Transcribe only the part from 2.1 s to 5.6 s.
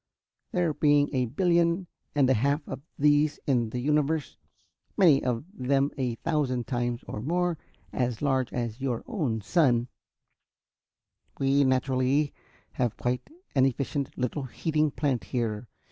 and a half of these in the universe, many of